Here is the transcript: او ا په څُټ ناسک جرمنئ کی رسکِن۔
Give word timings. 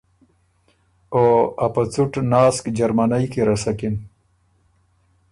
او 1.13 1.23
ا 1.65 1.67
په 1.73 1.81
څُټ 1.93 2.13
ناسک 2.31 2.63
جرمنئ 2.77 3.25
کی 3.31 3.41
رسکِن۔ 3.47 3.95